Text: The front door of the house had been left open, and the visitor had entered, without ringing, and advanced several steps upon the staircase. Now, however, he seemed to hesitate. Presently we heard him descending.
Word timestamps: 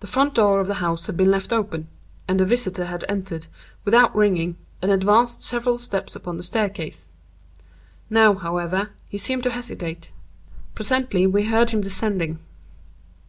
The 0.00 0.08
front 0.08 0.34
door 0.34 0.58
of 0.58 0.66
the 0.66 0.74
house 0.82 1.06
had 1.06 1.16
been 1.16 1.30
left 1.30 1.52
open, 1.52 1.86
and 2.26 2.40
the 2.40 2.44
visitor 2.44 2.86
had 2.86 3.04
entered, 3.08 3.46
without 3.84 4.12
ringing, 4.16 4.56
and 4.82 4.90
advanced 4.90 5.44
several 5.44 5.78
steps 5.78 6.16
upon 6.16 6.36
the 6.36 6.42
staircase. 6.42 7.10
Now, 8.10 8.34
however, 8.34 8.90
he 9.08 9.18
seemed 9.18 9.44
to 9.44 9.50
hesitate. 9.50 10.10
Presently 10.74 11.28
we 11.28 11.44
heard 11.44 11.70
him 11.70 11.80
descending. 11.80 12.40